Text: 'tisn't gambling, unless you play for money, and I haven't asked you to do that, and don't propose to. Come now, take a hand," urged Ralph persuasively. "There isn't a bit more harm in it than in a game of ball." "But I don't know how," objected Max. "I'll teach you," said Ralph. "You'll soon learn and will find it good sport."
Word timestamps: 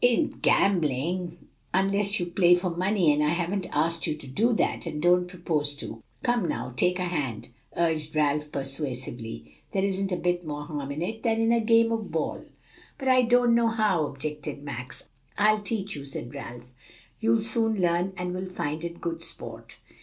'tisn't 0.03 0.41
gambling, 0.41 1.47
unless 1.75 2.19
you 2.19 2.25
play 2.25 2.55
for 2.55 2.71
money, 2.71 3.13
and 3.13 3.23
I 3.23 3.27
haven't 3.29 3.67
asked 3.71 4.07
you 4.07 4.15
to 4.15 4.25
do 4.25 4.51
that, 4.53 4.87
and 4.87 4.99
don't 4.99 5.27
propose 5.27 5.75
to. 5.75 6.01
Come 6.23 6.47
now, 6.49 6.73
take 6.75 6.97
a 6.97 7.03
hand," 7.03 7.49
urged 7.77 8.15
Ralph 8.15 8.51
persuasively. 8.51 9.59
"There 9.71 9.85
isn't 9.85 10.11
a 10.11 10.15
bit 10.15 10.43
more 10.43 10.65
harm 10.65 10.91
in 10.91 11.03
it 11.03 11.21
than 11.21 11.39
in 11.39 11.51
a 11.51 11.61
game 11.61 11.91
of 11.91 12.09
ball." 12.11 12.43
"But 12.97 13.09
I 13.09 13.21
don't 13.21 13.53
know 13.53 13.67
how," 13.67 14.07
objected 14.07 14.63
Max. 14.63 15.03
"I'll 15.37 15.61
teach 15.61 15.95
you," 15.95 16.03
said 16.03 16.33
Ralph. 16.33 16.71
"You'll 17.19 17.43
soon 17.43 17.79
learn 17.79 18.13
and 18.17 18.33
will 18.33 18.49
find 18.49 18.83
it 18.83 19.01
good 19.01 19.21
sport." 19.21 19.77